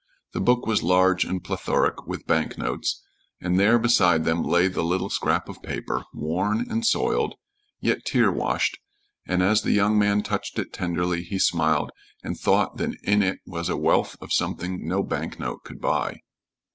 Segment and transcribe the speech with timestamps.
[0.33, 3.03] The book was large and plethoric with bank notes,
[3.39, 7.35] and there beside them lay the little scrap of paper, worn and soiled,
[7.79, 8.79] yet tear washed,
[9.27, 11.91] and as the young man touched it tenderly he smiled
[12.23, 16.21] and thought that in it was a wealth of something no bank note could buy.